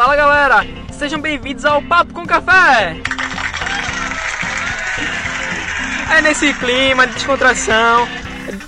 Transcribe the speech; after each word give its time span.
Fala 0.00 0.16
galera, 0.16 0.66
sejam 0.90 1.20
bem-vindos 1.20 1.62
ao 1.66 1.82
Papo 1.82 2.14
com 2.14 2.24
Café! 2.24 2.96
É 6.16 6.22
nesse 6.22 6.54
clima 6.54 7.06
de 7.06 7.12
descontração, 7.12 8.08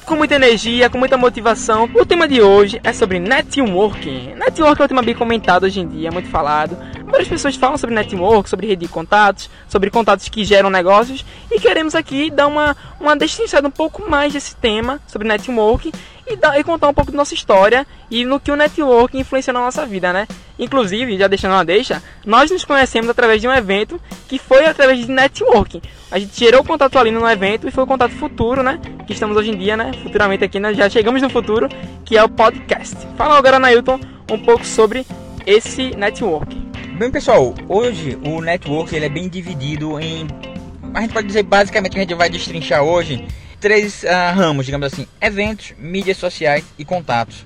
com 0.04 0.14
muita 0.14 0.34
energia, 0.34 0.90
com 0.90 0.98
muita 0.98 1.16
motivação. 1.16 1.88
O 1.94 2.04
tema 2.04 2.28
de 2.28 2.42
hoje 2.42 2.78
é 2.84 2.92
sobre 2.92 3.18
networking. 3.18 4.34
Networking 4.34 4.82
é 4.82 4.84
um 4.84 4.88
tema 4.88 5.00
bem 5.00 5.14
comentado 5.14 5.64
hoje 5.64 5.80
em 5.80 5.88
dia, 5.88 6.12
muito 6.12 6.28
falado. 6.28 6.76
Várias 7.06 7.28
pessoas 7.28 7.56
falam 7.56 7.78
sobre 7.78 7.94
network, 7.94 8.50
sobre 8.50 8.66
rede 8.66 8.84
de 8.84 8.92
contatos, 8.92 9.48
sobre 9.70 9.88
contatos 9.88 10.28
que 10.28 10.44
geram 10.44 10.68
negócios 10.68 11.24
e 11.50 11.58
queremos 11.58 11.94
aqui 11.94 12.30
dar 12.30 12.46
uma, 12.46 12.76
uma 13.00 13.16
destrinchada 13.16 13.66
um 13.66 13.70
pouco 13.70 14.06
mais 14.06 14.34
desse 14.34 14.54
tema 14.56 15.00
sobre 15.06 15.26
networking 15.26 15.92
e, 16.26 16.36
dar, 16.36 16.60
e 16.60 16.62
contar 16.62 16.88
um 16.88 16.94
pouco 16.94 17.10
da 17.10 17.16
nossa 17.16 17.32
história 17.32 17.86
e 18.10 18.22
no 18.22 18.38
que 18.38 18.52
o 18.52 18.56
networking 18.56 19.20
influencia 19.20 19.50
na 19.50 19.60
nossa 19.60 19.86
vida, 19.86 20.12
né? 20.12 20.28
Inclusive, 20.62 21.18
já 21.18 21.26
deixando 21.26 21.54
uma 21.54 21.64
deixa, 21.64 22.00
nós 22.24 22.48
nos 22.48 22.64
conhecemos 22.64 23.10
através 23.10 23.40
de 23.40 23.48
um 23.48 23.52
evento 23.52 24.00
que 24.28 24.38
foi 24.38 24.64
através 24.64 25.00
de 25.00 25.10
networking. 25.10 25.82
A 26.08 26.20
gente 26.20 26.38
gerou 26.38 26.60
o 26.60 26.64
contato 26.64 26.96
ali 26.96 27.10
no 27.10 27.28
evento 27.28 27.66
e 27.66 27.72
foi 27.72 27.82
o 27.82 27.86
contato 27.86 28.12
futuro, 28.12 28.62
né? 28.62 28.78
Que 29.04 29.12
estamos 29.12 29.36
hoje 29.36 29.50
em 29.50 29.58
dia, 29.58 29.76
né? 29.76 29.90
Futuramente 30.04 30.44
aqui, 30.44 30.60
né? 30.60 30.72
já 30.72 30.88
chegamos 30.88 31.20
no 31.20 31.28
futuro, 31.28 31.68
que 32.04 32.16
é 32.16 32.22
o 32.22 32.28
podcast. 32.28 32.96
Fala 33.16 33.36
agora, 33.36 33.58
Nailton, 33.58 33.98
um 34.30 34.38
pouco 34.38 34.64
sobre 34.64 35.04
esse 35.44 35.96
networking. 35.96 36.70
Bem, 36.96 37.10
pessoal, 37.10 37.52
hoje 37.68 38.16
o 38.24 38.40
network 38.40 38.94
ele 38.94 39.06
é 39.06 39.08
bem 39.08 39.28
dividido 39.28 39.98
em. 39.98 40.28
A 40.94 41.00
gente 41.00 41.12
pode 41.12 41.26
dizer 41.26 41.42
basicamente 41.42 41.90
que 41.94 41.98
a 41.98 42.02
gente 42.02 42.14
vai 42.14 42.30
destrinchar 42.30 42.84
hoje 42.84 43.26
três 43.58 44.04
uh, 44.04 44.36
ramos, 44.36 44.64
digamos 44.64 44.92
assim: 44.92 45.08
eventos, 45.20 45.74
mídias 45.76 46.18
sociais 46.18 46.64
e 46.78 46.84
contatos. 46.84 47.44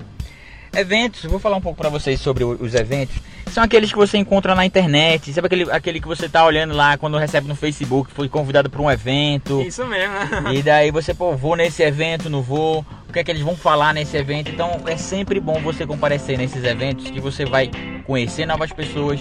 Eventos, 0.77 1.25
vou 1.25 1.39
falar 1.39 1.57
um 1.57 1.61
pouco 1.61 1.79
para 1.79 1.89
vocês 1.89 2.21
sobre 2.21 2.45
os 2.45 2.75
eventos. 2.75 3.17
São 3.51 3.65
aqueles 3.65 3.91
que 3.91 3.97
você 3.97 4.19
encontra 4.19 4.55
na 4.55 4.67
internet, 4.67 5.33
sabe 5.33 5.47
aquele, 5.47 5.71
aquele 5.71 6.01
que 6.01 6.07
você 6.07 6.29
tá 6.29 6.45
olhando 6.45 6.75
lá 6.75 6.99
quando 6.99 7.17
recebe 7.17 7.49
no 7.49 7.57
Facebook, 7.57 8.13
foi 8.13 8.29
convidado 8.29 8.69
para 8.69 8.83
um 8.83 8.91
evento. 8.91 9.63
Isso 9.63 9.87
mesmo. 9.87 10.15
e 10.53 10.63
daí 10.63 10.91
você, 10.91 11.15
pô, 11.15 11.35
vou 11.35 11.57
nesse 11.57 11.83
evento, 11.83 12.29
não 12.29 12.43
vou. 12.43 12.85
O 13.09 13.13
que 13.13 13.21
é 13.21 13.25
que 13.25 13.31
eles 13.31 13.41
vão 13.41 13.57
falar 13.57 13.95
nesse 13.95 14.19
evento? 14.19 14.51
Então 14.51 14.83
é 14.85 14.99
sempre 14.99 15.41
bom 15.41 15.61
você 15.61 15.87
comparecer 15.87 16.37
nesses 16.37 16.63
eventos 16.63 17.11
que 17.11 17.21
você 17.21 17.47
vai 17.47 17.71
conhecer 18.05 18.45
novas 18.45 18.71
pessoas, 18.71 19.19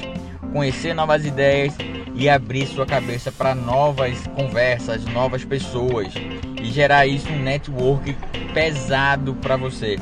conhecer 0.52 0.94
novas 0.94 1.26
ideias 1.26 1.74
e 2.16 2.28
abrir 2.28 2.68
sua 2.68 2.86
cabeça 2.86 3.32
para 3.32 3.56
novas 3.56 4.28
conversas, 4.36 5.06
novas 5.06 5.46
pessoas 5.46 6.14
e 6.62 6.66
gerar 6.66 7.08
isso 7.08 7.30
um 7.30 7.42
network 7.42 8.14
pesado 8.54 9.36
para 9.36 9.56
você. 9.56 9.98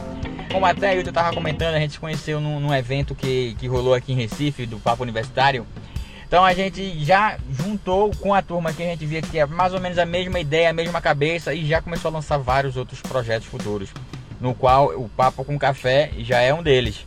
Como 0.53 0.67
até 0.67 0.95
eu 0.95 1.01
estava 1.01 1.33
comentando, 1.33 1.73
a 1.73 1.79
gente 1.79 1.93
se 1.93 1.99
conheceu 1.99 2.39
num, 2.39 2.59
num, 2.59 2.71
evento 2.71 3.15
que, 3.15 3.55
que 3.59 3.67
rolou 3.67 3.95
aqui 3.95 4.13
em 4.13 4.15
Recife, 4.15 4.67
do 4.67 4.77
Papo 4.77 5.01
Universitário. 5.01 5.65
Então 6.27 6.45
a 6.45 6.53
gente 6.53 7.03
já 7.03 7.39
juntou 7.49 8.11
com 8.17 8.35
a 8.35 8.41
turma 8.41 8.71
que 8.71 8.83
a 8.83 8.85
gente 8.85 9.03
via 9.03 9.19
que 9.19 9.39
é 9.39 9.47
mais 9.47 9.73
ou 9.73 9.81
menos 9.81 9.97
a 9.97 10.05
mesma 10.05 10.39
ideia, 10.39 10.69
a 10.69 10.73
mesma 10.73 11.01
cabeça 11.01 11.55
e 11.55 11.65
já 11.65 11.81
começou 11.81 12.09
a 12.09 12.13
lançar 12.13 12.37
vários 12.37 12.77
outros 12.77 13.01
projetos 13.01 13.47
futuros, 13.47 13.89
no 14.39 14.53
qual 14.53 14.89
o 14.95 15.09
Papo 15.09 15.43
com 15.43 15.57
Café 15.57 16.11
já 16.19 16.39
é 16.39 16.53
um 16.53 16.61
deles. 16.61 17.03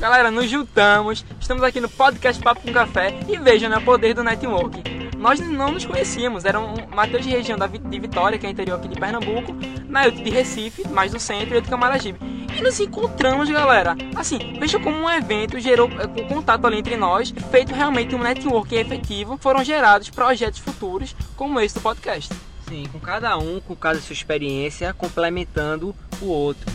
Galera, 0.00 0.32
nos 0.32 0.50
juntamos, 0.50 1.24
estamos 1.40 1.62
aqui 1.62 1.80
no 1.80 1.88
podcast 1.88 2.42
Papo 2.42 2.62
com 2.62 2.72
Café 2.72 3.14
e 3.28 3.38
vejam 3.38 3.70
né, 3.70 3.76
o 3.76 3.82
poder 3.82 4.12
do 4.12 4.24
network. 4.24 4.82
Nós 5.16 5.38
não 5.38 5.70
nos 5.70 5.86
conhecíamos, 5.86 6.44
era 6.44 6.58
um 6.58 6.74
Matheus 6.92 7.22
de 7.22 7.30
região 7.30 7.56
da, 7.56 7.68
de 7.68 8.00
Vitória, 8.00 8.38
que 8.38 8.46
é 8.46 8.50
interior 8.50 8.76
aqui 8.76 8.88
de 8.88 8.98
Pernambuco, 8.98 9.54
Nailton 9.86 10.22
de 10.24 10.30
Recife, 10.30 10.88
mais 10.88 11.12
do 11.12 11.20
centro, 11.20 11.54
e 11.54 11.58
eu 11.58 11.60
de 11.60 11.68
Camaragibe. 11.68 12.37
E 12.58 12.60
nos 12.60 12.80
encontramos, 12.80 13.48
galera. 13.48 13.96
Assim, 14.16 14.54
veja 14.58 14.80
como 14.80 14.96
um 14.96 15.08
evento 15.08 15.60
gerou 15.60 15.88
um 15.88 16.26
contato 16.26 16.66
ali 16.66 16.80
entre 16.80 16.96
nós, 16.96 17.32
feito 17.52 17.72
realmente 17.72 18.16
um 18.16 18.18
network 18.18 18.74
efetivo, 18.74 19.38
foram 19.40 19.62
gerados 19.62 20.10
projetos 20.10 20.58
futuros 20.58 21.14
como 21.36 21.60
esse 21.60 21.76
do 21.76 21.80
podcast. 21.80 22.34
Sim, 22.68 22.84
com 22.90 22.98
cada 22.98 23.38
um, 23.38 23.60
com 23.60 23.76
cada 23.76 24.00
sua 24.00 24.12
experiência, 24.12 24.92
complementando 24.92 25.94
o 26.20 26.26
outro. 26.26 26.68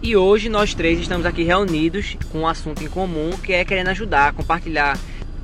E 0.00 0.16
hoje 0.16 0.48
nós 0.48 0.72
três 0.72 1.00
estamos 1.00 1.26
aqui 1.26 1.42
reunidos 1.42 2.16
com 2.30 2.42
um 2.42 2.46
assunto 2.46 2.84
em 2.84 2.88
comum 2.88 3.30
que 3.42 3.52
é 3.52 3.64
querendo 3.64 3.88
ajudar, 3.88 4.34
compartilhar 4.34 4.96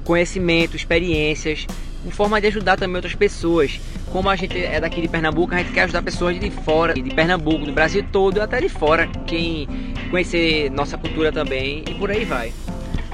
conhecimento, 0.05 0.77
experiências, 0.77 1.67
em 2.07 2.13
forma 2.13 2.41
de 2.41 2.47
ajudar 2.47 2.77
também 2.77 2.95
outras 2.95 3.17
pessoas. 3.17 3.81
Como 4.13 4.29
a 4.29 4.37
gente 4.37 4.63
é 4.63 4.79
daqui 4.79 5.01
de 5.01 5.09
Pernambuco, 5.09 5.55
a 5.55 5.59
gente 5.59 5.73
quer 5.73 5.85
ajudar 5.85 6.03
pessoas 6.03 6.39
de 6.39 6.51
fora, 6.51 6.93
de 6.93 7.03
Pernambuco, 7.15 7.65
do 7.65 7.73
Brasil 7.73 8.05
todo, 8.13 8.43
até 8.43 8.61
de 8.61 8.69
fora, 8.69 9.07
quem 9.27 9.67
conhecer 10.11 10.71
nossa 10.71 10.99
cultura 10.99 11.33
também 11.33 11.83
e 11.89 11.95
por 11.95 12.11
aí 12.11 12.27
vai. 12.27 12.53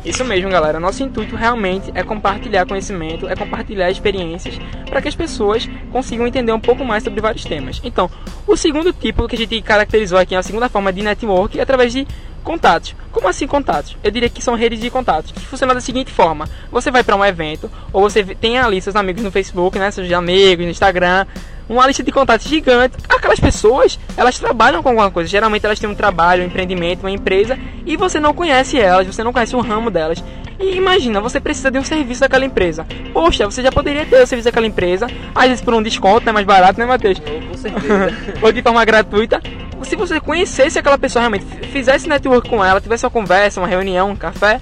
Isso 0.04 0.24
mesmo, 0.24 0.50
galera. 0.50 0.80
Nosso 0.80 1.02
intuito 1.04 1.36
realmente 1.36 1.92
é 1.94 2.02
compartilhar 2.02 2.66
conhecimento, 2.66 3.28
é 3.28 3.36
compartilhar 3.36 3.90
experiências 3.90 4.58
para 4.86 5.00
que 5.00 5.06
as 5.06 5.14
pessoas 5.14 5.68
consigam 5.92 6.26
entender 6.26 6.50
um 6.50 6.60
pouco 6.60 6.84
mais 6.84 7.04
sobre 7.04 7.20
vários 7.20 7.44
temas. 7.44 7.80
Então, 7.84 8.10
o 8.46 8.56
segundo 8.56 8.92
tipo 8.92 9.28
que 9.28 9.36
a 9.36 9.38
gente 9.38 9.60
caracterizou 9.62 10.18
aqui, 10.18 10.34
a 10.34 10.42
segunda 10.42 10.68
forma 10.68 10.92
de 10.92 11.02
network, 11.02 11.58
é 11.58 11.62
através 11.62 11.92
de 11.92 12.06
contatos. 12.42 12.94
Como 13.12 13.28
assim 13.28 13.46
contatos? 13.46 13.96
Eu 14.02 14.10
diria 14.10 14.28
que 14.28 14.42
são 14.42 14.54
redes 14.54 14.80
de 14.80 14.90
contatos, 14.90 15.32
que 15.32 15.40
funcionam 15.40 15.74
da 15.74 15.80
seguinte 15.80 16.12
forma: 16.12 16.48
você 16.70 16.90
vai 16.90 17.02
para 17.02 17.16
um 17.16 17.24
evento, 17.24 17.70
ou 17.92 18.02
você 18.02 18.24
tem 18.24 18.58
ali 18.58 18.80
seus 18.80 18.96
amigos 18.96 19.22
no 19.22 19.30
Facebook, 19.30 19.78
né, 19.78 19.90
seus 19.90 20.10
amigos 20.12 20.64
no 20.64 20.70
Instagram, 20.70 21.26
uma 21.68 21.86
lista 21.86 22.02
de 22.02 22.10
contatos 22.10 22.46
gigante. 22.46 22.96
Aquelas 23.08 23.38
pessoas, 23.38 23.98
elas 24.16 24.38
trabalham 24.38 24.82
com 24.82 24.88
alguma 24.88 25.10
coisa. 25.10 25.28
Geralmente 25.28 25.66
elas 25.66 25.78
têm 25.78 25.88
um 25.88 25.94
trabalho, 25.94 26.42
um 26.42 26.46
empreendimento, 26.46 27.00
uma 27.00 27.10
empresa, 27.10 27.58
e 27.84 27.96
você 27.96 28.18
não 28.18 28.32
conhece 28.32 28.80
elas, 28.80 29.06
você 29.06 29.22
não 29.22 29.32
conhece 29.32 29.54
o 29.54 29.60
ramo 29.60 29.90
delas. 29.90 30.22
E 30.58 30.76
imagina, 30.76 31.20
você 31.20 31.40
precisa 31.40 31.70
de 31.70 31.78
um 31.78 31.84
serviço 31.84 32.20
daquela 32.20 32.44
empresa. 32.44 32.84
Poxa, 33.12 33.44
você 33.44 33.62
já 33.62 33.70
poderia 33.70 34.04
ter 34.04 34.20
o 34.20 34.26
serviço 34.26 34.46
daquela 34.48 34.66
empresa, 34.66 35.06
às 35.34 35.48
vezes 35.48 35.64
por 35.64 35.72
um 35.74 35.82
desconto, 35.82 36.26
né, 36.26 36.32
mais 36.32 36.44
barato, 36.44 36.80
né, 36.80 36.86
Matheus? 36.86 37.18
Com 37.20 37.56
certeza. 37.56 38.12
Ou 38.42 38.50
de 38.50 38.62
forma 38.62 38.84
gratuita. 38.84 39.40
Se 39.82 39.96
você 39.96 40.20
conhecesse 40.20 40.78
aquela 40.78 40.98
pessoa 40.98 41.22
realmente, 41.22 41.44
fizesse 41.72 42.08
network 42.08 42.48
com 42.48 42.64
ela, 42.64 42.80
tivesse 42.80 43.04
uma 43.04 43.10
conversa, 43.10 43.60
uma 43.60 43.66
reunião, 43.66 44.10
um 44.10 44.16
café, 44.16 44.60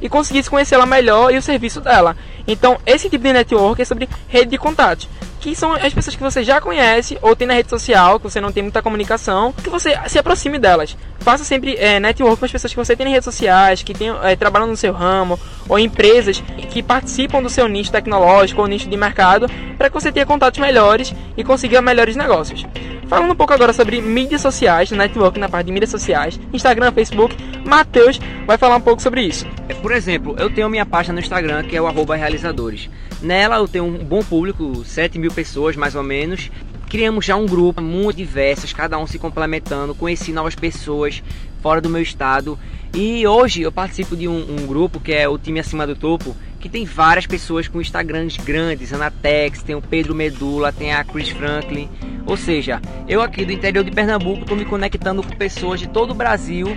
e 0.00 0.08
conseguisse 0.08 0.50
conhecê-la 0.50 0.86
melhor 0.86 1.32
e 1.32 1.38
o 1.38 1.42
serviço 1.42 1.80
dela. 1.80 2.16
Então, 2.46 2.78
esse 2.84 3.08
tipo 3.08 3.24
de 3.24 3.32
network 3.32 3.80
é 3.80 3.84
sobre 3.84 4.08
rede 4.28 4.50
de 4.50 4.58
contatos 4.58 5.08
que 5.44 5.54
são 5.54 5.74
as 5.74 5.92
pessoas 5.92 6.16
que 6.16 6.22
você 6.22 6.42
já 6.42 6.58
conhece 6.58 7.18
ou 7.20 7.36
tem 7.36 7.46
na 7.46 7.52
rede 7.52 7.68
social, 7.68 8.18
que 8.18 8.24
você 8.24 8.40
não 8.40 8.50
tem 8.50 8.62
muita 8.62 8.80
comunicação, 8.80 9.52
que 9.52 9.68
você 9.68 9.94
se 10.08 10.18
aproxime 10.18 10.58
delas. 10.58 10.96
Faça 11.20 11.44
sempre 11.44 11.76
é, 11.76 12.00
network 12.00 12.38
com 12.38 12.46
as 12.46 12.52
pessoas 12.52 12.72
que 12.72 12.78
você 12.78 12.96
tem 12.96 13.06
em 13.06 13.10
redes 13.10 13.26
sociais, 13.26 13.82
que 13.82 13.92
tem, 13.92 14.08
é, 14.22 14.34
trabalham 14.36 14.68
no 14.68 14.76
seu 14.76 14.94
ramo, 14.94 15.38
ou 15.68 15.78
empresas 15.78 16.42
que 16.70 16.82
participam 16.82 17.42
do 17.42 17.50
seu 17.50 17.68
nicho 17.68 17.92
tecnológico 17.92 18.62
ou 18.62 18.66
nicho 18.66 18.88
de 18.88 18.96
mercado, 18.96 19.46
para 19.76 19.90
que 19.90 19.94
você 19.94 20.10
tenha 20.10 20.24
contatos 20.24 20.58
melhores 20.58 21.12
e 21.36 21.44
consiga 21.44 21.82
melhores 21.82 22.16
negócios. 22.16 22.64
Falando 23.08 23.32
um 23.32 23.36
pouco 23.36 23.52
agora 23.52 23.72
sobre 23.72 24.00
mídias 24.00 24.40
sociais, 24.40 24.90
network 24.90 25.38
na 25.38 25.48
parte 25.48 25.66
de 25.66 25.72
mídias 25.72 25.90
sociais, 25.90 26.40
Instagram, 26.52 26.90
Facebook, 26.92 27.36
Matheus 27.66 28.18
vai 28.46 28.56
falar 28.56 28.76
um 28.76 28.80
pouco 28.80 29.02
sobre 29.02 29.22
isso. 29.22 29.46
Por 29.82 29.92
exemplo, 29.92 30.34
eu 30.38 30.48
tenho 30.48 30.70
minha 30.70 30.86
página 30.86 31.14
no 31.14 31.20
Instagram 31.20 31.64
que 31.64 31.76
é 31.76 31.80
o 31.80 32.04
realizadores. 32.04 32.88
Nela 33.20 33.56
eu 33.56 33.68
tenho 33.68 33.84
um 33.84 34.04
bom 34.04 34.22
público, 34.22 34.84
7 34.84 35.18
mil 35.18 35.30
pessoas 35.30 35.76
mais 35.76 35.94
ou 35.94 36.02
menos. 36.02 36.50
Criamos 36.88 37.24
já 37.24 37.36
um 37.36 37.46
grupo 37.46 37.82
muito 37.82 38.16
diversas, 38.16 38.72
cada 38.72 38.98
um 38.98 39.06
se 39.06 39.18
complementando, 39.18 39.94
conheci 39.94 40.32
novas 40.32 40.54
pessoas 40.54 41.22
fora 41.60 41.80
do 41.80 41.90
meu 41.90 42.02
estado. 42.02 42.58
E 42.94 43.26
hoje 43.26 43.62
eu 43.62 43.72
participo 43.72 44.16
de 44.16 44.28
um, 44.28 44.36
um 44.36 44.66
grupo 44.66 45.00
que 45.00 45.12
é 45.12 45.28
o 45.28 45.36
Time 45.36 45.58
Acima 45.58 45.86
do 45.86 45.96
Topo, 45.96 46.36
que 46.64 46.68
tem 46.70 46.86
várias 46.86 47.26
pessoas 47.26 47.68
com 47.68 47.78
Instagrams 47.78 48.38
grandes, 48.38 48.90
Anatex, 48.90 49.62
tem 49.62 49.74
o 49.74 49.82
Pedro 49.82 50.14
Medula, 50.14 50.72
tem 50.72 50.94
a 50.94 51.04
Chris 51.04 51.28
Franklin. 51.28 51.90
Ou 52.24 52.38
seja, 52.38 52.80
eu 53.06 53.20
aqui 53.20 53.44
do 53.44 53.52
interior 53.52 53.84
de 53.84 53.90
Pernambuco 53.90 54.40
estou 54.40 54.56
me 54.56 54.64
conectando 54.64 55.22
com 55.22 55.28
pessoas 55.36 55.78
de 55.78 55.86
todo 55.86 56.12
o 56.12 56.14
Brasil 56.14 56.68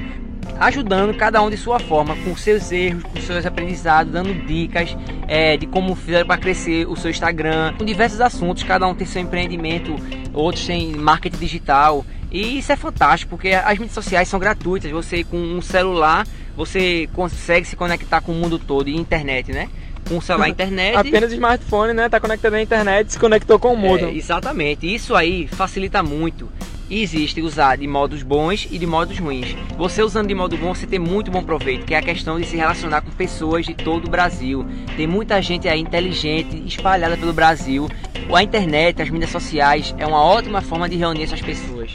ajudando 0.60 1.16
cada 1.16 1.42
um 1.42 1.50
de 1.50 1.56
sua 1.56 1.80
forma, 1.80 2.18
com 2.18 2.36
seus 2.36 2.70
erros, 2.70 3.04
com 3.04 3.22
seus 3.22 3.46
aprendizados, 3.46 4.12
dando 4.12 4.34
dicas 4.46 4.94
é, 5.26 5.56
de 5.56 5.66
como 5.68 5.96
fazer 5.96 6.26
para 6.26 6.38
crescer 6.38 6.86
o 6.86 6.96
seu 6.98 7.10
Instagram, 7.10 7.74
com 7.78 7.86
diversos 7.86 8.20
assuntos, 8.20 8.64
cada 8.64 8.86
um 8.88 8.94
tem 8.94 9.08
seu 9.08 9.22
empreendimento, 9.22 9.96
outros 10.34 10.66
têm 10.66 10.96
marketing 10.96 11.38
digital. 11.38 12.06
E 12.30 12.58
isso 12.58 12.74
é 12.74 12.76
fantástico, 12.76 13.30
porque 13.30 13.50
as 13.52 13.78
mídias 13.78 13.94
sociais 13.94 14.28
são 14.28 14.38
gratuitas, 14.38 14.92
você 14.92 15.24
com 15.24 15.38
um 15.38 15.62
celular, 15.62 16.28
você 16.58 17.08
consegue 17.14 17.66
se 17.66 17.76
conectar 17.76 18.20
com 18.20 18.34
o 18.34 18.36
mundo 18.36 18.60
todo, 18.60 18.90
e 18.90 18.98
internet, 18.98 19.52
né? 19.54 19.70
Com 20.08 20.18
o 20.18 20.22
celular 20.22 20.50
internet. 20.50 20.96
Apenas 20.96 21.32
smartphone, 21.32 21.94
né? 21.94 22.10
Tá 22.10 22.20
conectado 22.20 22.54
à 22.54 22.62
internet, 22.62 23.14
se 23.14 23.20
conectou 23.20 23.60
com 23.60 23.74
o 23.74 23.78
mundo. 23.78 24.06
É, 24.06 24.14
exatamente. 24.14 24.94
Isso 24.94 25.16
aí 25.16 25.48
facilita 25.48 26.02
muito 26.02 26.50
e 26.90 27.02
existe 27.02 27.42
usar 27.42 27.78
de 27.78 27.88
modos 27.88 28.24
bons 28.24 28.68
e 28.72 28.78
de 28.78 28.86
modos 28.86 29.18
ruins. 29.20 29.56
Você 29.78 30.02
usando 30.02 30.28
de 30.28 30.36
modo 30.36 30.58
bom, 30.58 30.74
você 30.74 30.88
tem 30.88 31.00
muito 31.00 31.30
bom 31.30 31.44
proveito, 31.44 31.86
que 31.86 31.94
é 31.94 31.98
a 31.98 32.02
questão 32.02 32.40
de 32.40 32.46
se 32.46 32.56
relacionar 32.56 33.02
com 33.02 33.12
pessoas 33.12 33.66
de 33.66 33.74
todo 33.74 34.06
o 34.06 34.10
Brasil. 34.10 34.66
Tem 34.96 35.06
muita 35.06 35.42
gente 35.42 35.68
aí 35.68 35.80
inteligente 35.80 36.64
espalhada 36.66 37.18
pelo 37.18 37.34
Brasil. 37.34 37.90
A 38.34 38.44
internet, 38.44 39.02
as 39.02 39.10
mídias 39.10 39.32
sociais 39.32 39.94
é 39.98 40.06
uma 40.06 40.22
ótima 40.22 40.62
forma 40.62 40.88
de 40.88 40.96
reunir 40.98 41.24
essas 41.24 41.42
pessoas. 41.42 41.92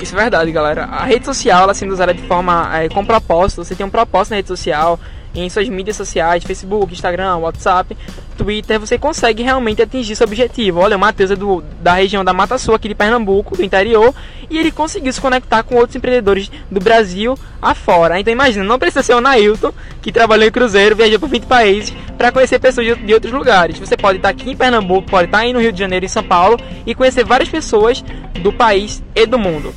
Isso 0.00 0.14
é 0.14 0.20
verdade, 0.20 0.50
galera. 0.52 0.84
A 0.84 1.04
rede 1.04 1.24
social, 1.24 1.62
ela 1.62 1.74
sendo 1.74 1.92
usada 1.92 2.12
de 2.12 2.22
forma 2.22 2.70
é, 2.76 2.88
com 2.88 3.04
propósito, 3.04 3.64
você 3.64 3.74
tem 3.74 3.86
um 3.86 3.90
propósito 3.90 4.32
na 4.32 4.36
rede 4.36 4.48
social, 4.48 4.98
em 5.40 5.48
suas 5.48 5.68
mídias 5.68 5.96
sociais, 5.96 6.44
Facebook, 6.44 6.92
Instagram, 6.92 7.36
WhatsApp, 7.36 7.96
Twitter, 8.36 8.78
você 8.78 8.98
consegue 8.98 9.42
realmente 9.42 9.82
atingir 9.82 10.14
seu 10.14 10.26
objetivo. 10.26 10.80
Olha, 10.80 10.96
o 10.96 11.00
Matheus 11.00 11.30
é 11.30 11.36
do, 11.36 11.62
da 11.80 11.94
região 11.94 12.24
da 12.24 12.32
Mata 12.32 12.58
Sul, 12.58 12.74
aqui 12.74 12.88
de 12.88 12.94
Pernambuco, 12.94 13.56
do 13.56 13.64
interior, 13.64 14.14
e 14.50 14.58
ele 14.58 14.70
conseguiu 14.70 15.12
se 15.12 15.20
conectar 15.20 15.62
com 15.62 15.76
outros 15.76 15.96
empreendedores 15.96 16.50
do 16.70 16.80
Brasil 16.80 17.38
afora. 17.60 18.20
Então 18.20 18.32
imagina, 18.32 18.64
não 18.64 18.78
precisa 18.78 19.02
ser 19.02 19.14
o 19.14 19.20
Nailton, 19.20 19.72
que 20.02 20.12
trabalhou 20.12 20.46
em 20.46 20.52
cruzeiro, 20.52 20.94
viajou 20.94 21.18
por 21.18 21.28
20 21.28 21.44
países, 21.44 21.94
para 22.16 22.30
conhecer 22.30 22.58
pessoas 22.58 22.86
de, 22.86 22.94
de 22.94 23.14
outros 23.14 23.32
lugares. 23.32 23.78
Você 23.78 23.96
pode 23.96 24.18
estar 24.18 24.28
aqui 24.28 24.50
em 24.50 24.56
Pernambuco, 24.56 25.10
pode 25.10 25.26
estar 25.26 25.38
aí 25.38 25.52
no 25.52 25.60
Rio 25.60 25.72
de 25.72 25.78
Janeiro, 25.78 26.04
em 26.04 26.08
São 26.08 26.22
Paulo, 26.22 26.58
e 26.86 26.94
conhecer 26.94 27.24
várias 27.24 27.48
pessoas 27.48 28.04
do 28.42 28.52
país 28.52 29.02
e 29.14 29.26
do 29.26 29.38
mundo. 29.38 29.74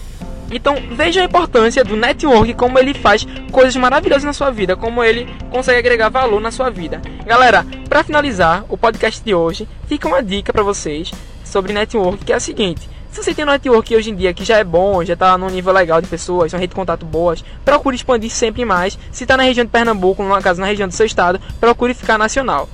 Então 0.51 0.75
veja 0.91 1.21
a 1.21 1.25
importância 1.25 1.83
do 1.83 1.95
network, 1.95 2.53
como 2.53 2.79
ele 2.79 2.93
faz 2.93 3.25
coisas 3.51 3.75
maravilhosas 3.75 4.23
na 4.23 4.33
sua 4.33 4.49
vida, 4.49 4.75
como 4.75 5.03
ele 5.03 5.27
consegue 5.51 5.79
agregar 5.79 6.09
valor 6.09 6.41
na 6.41 6.51
sua 6.51 6.69
vida. 6.69 7.01
Galera, 7.25 7.65
para 7.87 8.03
finalizar 8.03 8.65
o 8.69 8.77
podcast 8.77 9.23
de 9.23 9.33
hoje, 9.33 9.67
fica 9.87 10.07
uma 10.07 10.23
dica 10.23 10.51
para 10.51 10.63
vocês 10.63 11.11
sobre 11.43 11.73
network, 11.73 12.25
que 12.25 12.33
é 12.33 12.35
a 12.35 12.39
seguinte. 12.39 12.89
Se 13.11 13.23
você 13.23 13.33
tem 13.33 13.43
um 13.43 13.47
network 13.47 13.95
hoje 13.95 14.11
em 14.11 14.15
dia 14.15 14.33
que 14.33 14.45
já 14.45 14.57
é 14.57 14.63
bom, 14.63 15.03
já 15.03 15.13
está 15.13 15.35
num 15.35 15.49
nível 15.49 15.73
legal 15.73 15.99
de 15.99 16.07
pessoas, 16.07 16.53
uma 16.53 16.59
rede 16.59 16.69
de 16.71 16.75
contato 16.75 17.05
boas, 17.05 17.43
procure 17.65 17.95
expandir 17.95 18.29
sempre 18.29 18.63
mais. 18.63 18.99
Se 19.11 19.23
está 19.23 19.35
na 19.35 19.43
região 19.43 19.65
de 19.65 19.71
Pernambuco, 19.71 20.21
numa 20.21 20.41
casa 20.41 20.61
na 20.61 20.67
região 20.67 20.87
do 20.87 20.93
seu 20.93 21.07
estado, 21.07 21.39
procure 21.59 21.95
ficar 21.95 22.19
nacional. 22.19 22.69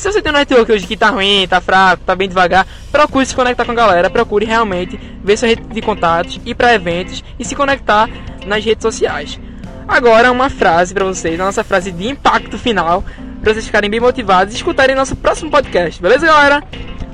Se 0.00 0.10
você 0.10 0.22
tem 0.22 0.32
um 0.32 0.34
network 0.34 0.72
hoje 0.72 0.86
que 0.86 0.96
tá 0.96 1.10
ruim, 1.10 1.46
tá 1.46 1.60
fraco, 1.60 2.02
tá 2.06 2.16
bem 2.16 2.26
devagar, 2.26 2.66
procure 2.90 3.26
se 3.26 3.34
conectar 3.34 3.66
com 3.66 3.72
a 3.72 3.74
galera, 3.74 4.08
procure 4.08 4.46
realmente 4.46 4.98
ver 5.22 5.36
sua 5.36 5.48
rede 5.48 5.62
de 5.64 5.82
contatos, 5.82 6.40
ir 6.42 6.54
para 6.54 6.72
eventos 6.72 7.22
e 7.38 7.44
se 7.44 7.54
conectar 7.54 8.08
nas 8.46 8.64
redes 8.64 8.80
sociais. 8.80 9.38
Agora 9.86 10.32
uma 10.32 10.48
frase 10.48 10.94
para 10.94 11.04
vocês, 11.04 11.38
a 11.38 11.44
nossa 11.44 11.62
frase 11.62 11.92
de 11.92 12.08
impacto 12.08 12.56
final, 12.56 13.04
para 13.42 13.52
vocês 13.52 13.66
ficarem 13.66 13.90
bem 13.90 14.00
motivados 14.00 14.54
e 14.54 14.56
escutarem 14.56 14.96
nosso 14.96 15.14
próximo 15.14 15.50
podcast, 15.50 16.00
beleza 16.00 16.26
galera? 16.26 16.64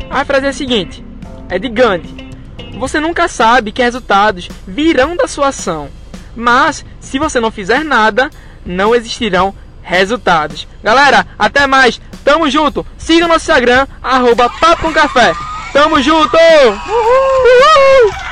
A 0.08 0.24
frase 0.24 0.46
é 0.46 0.50
a 0.50 0.52
seguinte, 0.52 1.04
é 1.48 1.58
de 1.58 1.68
Gandhi. 1.68 2.30
Você 2.78 3.00
nunca 3.00 3.26
sabe 3.26 3.72
que 3.72 3.82
resultados 3.82 4.48
virão 4.64 5.16
da 5.16 5.26
sua 5.26 5.48
ação, 5.48 5.88
mas 6.36 6.86
se 7.00 7.18
você 7.18 7.40
não 7.40 7.50
fizer 7.50 7.82
nada, 7.82 8.30
não 8.64 8.94
existirão 8.94 9.52
resultados. 9.82 10.68
Galera, 10.84 11.26
até 11.36 11.66
mais! 11.66 12.00
Tamo 12.26 12.50
junto. 12.50 12.84
Siga 12.96 13.28
nosso 13.28 13.48
Instagram, 13.48 13.86
arroba 14.02 14.50
Papo 14.60 14.82
com 14.82 14.92
Café. 14.92 15.32
Tamo 15.72 16.02
junto! 16.02 16.36
Uhul! 16.36 18.10
Uhul! 18.10 18.25